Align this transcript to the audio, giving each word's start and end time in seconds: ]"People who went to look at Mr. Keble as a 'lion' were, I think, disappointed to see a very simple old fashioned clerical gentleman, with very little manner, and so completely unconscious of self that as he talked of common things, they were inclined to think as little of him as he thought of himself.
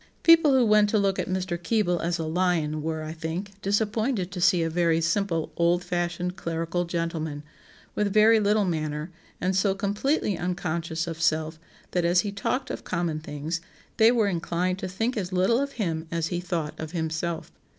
]"People 0.23 0.53
who 0.55 0.65
went 0.65 0.89
to 0.89 0.97
look 0.97 1.19
at 1.19 1.29
Mr. 1.29 1.59
Keble 1.61 1.99
as 2.01 2.17
a 2.17 2.23
'lion' 2.25 2.81
were, 2.81 3.03
I 3.03 3.13
think, 3.13 3.51
disappointed 3.61 4.31
to 4.31 4.41
see 4.41 4.63
a 4.63 4.67
very 4.71 4.99
simple 4.99 5.51
old 5.55 5.83
fashioned 5.83 6.35
clerical 6.35 6.85
gentleman, 6.85 7.43
with 7.93 8.11
very 8.11 8.39
little 8.39 8.65
manner, 8.65 9.11
and 9.39 9.55
so 9.55 9.75
completely 9.75 10.35
unconscious 10.35 11.05
of 11.05 11.21
self 11.21 11.59
that 11.91 12.03
as 12.03 12.21
he 12.21 12.31
talked 12.31 12.71
of 12.71 12.83
common 12.83 13.19
things, 13.19 13.61
they 13.97 14.11
were 14.11 14.25
inclined 14.27 14.79
to 14.79 14.87
think 14.87 15.15
as 15.15 15.31
little 15.31 15.59
of 15.61 15.73
him 15.73 16.07
as 16.09 16.29
he 16.29 16.39
thought 16.39 16.73
of 16.79 16.93
himself. 16.93 17.51